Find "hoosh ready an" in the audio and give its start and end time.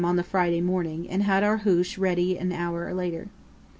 1.57-2.51